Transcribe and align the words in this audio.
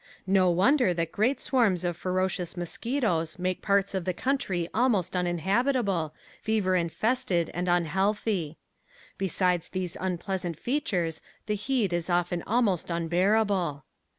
No 0.25 0.49
wonder 0.49 0.95
that 0.95 1.11
great 1.11 1.39
swarms 1.39 1.83
of 1.83 1.95
ferocious 1.95 2.57
mosquitoes 2.57 3.37
make 3.37 3.61
parts 3.61 3.93
of 3.93 4.03
the 4.03 4.15
country 4.15 4.67
almost 4.73 5.15
uninhabitable, 5.15 6.15
fever 6.41 6.75
infested 6.75 7.51
and 7.53 7.67
unhealthy. 7.69 8.57
Besides 9.19 9.69
these 9.69 9.95
unpleasant 9.95 10.57
features 10.57 11.21
the 11.45 11.53
heat 11.53 11.93
is 11.93 12.09
often 12.09 12.41
almost 12.47 12.89
unbearable. 12.89 13.83